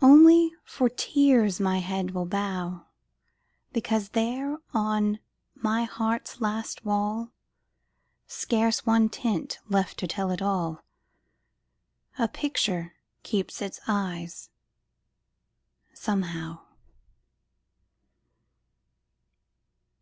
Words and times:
Only, 0.00 0.52
for 0.64 0.88
tears 0.88 1.60
my 1.60 1.80
head 1.80 2.12
will 2.12 2.24
bow, 2.24 2.86
Because 3.74 4.08
there 4.08 4.56
on 4.72 5.18
my 5.54 5.84
heart's 5.84 6.40
last 6.40 6.86
wall, 6.86 7.34
Scarce 8.26 8.86
one 8.86 9.10
tint 9.10 9.58
left 9.68 9.98
to 9.98 10.06
tell 10.06 10.30
it 10.30 10.40
all, 10.40 10.82
A 12.18 12.26
picture 12.26 12.94
keeps 13.22 13.60
its 13.60 13.78
eyes, 13.86 14.48
somehow. 15.92 16.60